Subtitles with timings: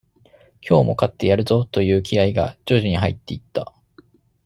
[0.67, 3.71] 今日も勝ってやるぞという気合が、徐々に入っていった。